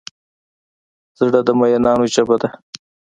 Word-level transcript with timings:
زړه 1.19 1.39
د 1.47 1.49
مینانو 1.59 2.05
ژبه 2.13 2.35
ده. 2.41 2.49